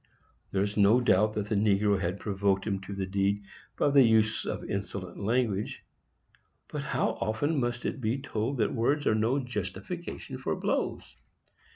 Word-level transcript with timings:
There 0.49 0.63
is 0.63 0.77
no 0.77 0.99
doubt 0.99 1.33
that 1.33 1.49
the 1.49 1.53
negro 1.55 1.99
had 2.01 2.19
provoked 2.19 2.65
him 2.65 2.81
to 2.87 2.93
the 2.95 3.05
deed 3.05 3.43
by 3.77 3.91
the 3.91 4.01
use 4.01 4.45
of 4.45 4.67
insolent 4.67 5.19
language; 5.19 5.85
but 6.69 6.81
how 6.81 7.09
often 7.21 7.59
must 7.59 7.85
it 7.85 8.01
be 8.01 8.17
told 8.17 8.57
that 8.57 8.73
words 8.73 9.05
are 9.05 9.13
no 9.13 9.37
justification 9.37 10.39
for 10.39 10.55
blows? 10.55 11.17